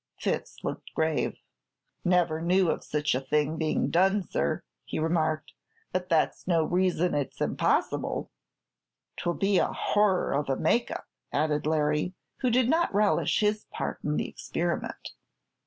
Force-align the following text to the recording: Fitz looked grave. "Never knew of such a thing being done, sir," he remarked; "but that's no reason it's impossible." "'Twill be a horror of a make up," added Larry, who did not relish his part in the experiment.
Fitz 0.17 0.63
looked 0.63 0.91
grave. 0.95 1.37
"Never 2.03 2.41
knew 2.41 2.71
of 2.71 2.83
such 2.83 3.13
a 3.13 3.21
thing 3.21 3.57
being 3.57 3.91
done, 3.91 4.23
sir," 4.23 4.63
he 4.83 4.97
remarked; 4.97 5.53
"but 5.91 6.09
that's 6.09 6.47
no 6.47 6.63
reason 6.63 7.13
it's 7.13 7.39
impossible." 7.39 8.31
"'Twill 9.17 9.35
be 9.35 9.59
a 9.59 9.67
horror 9.71 10.33
of 10.33 10.49
a 10.49 10.57
make 10.57 10.89
up," 10.89 11.05
added 11.31 11.67
Larry, 11.67 12.15
who 12.37 12.49
did 12.49 12.67
not 12.67 12.91
relish 12.95 13.41
his 13.41 13.65
part 13.65 14.03
in 14.03 14.17
the 14.17 14.27
experiment. 14.27 15.09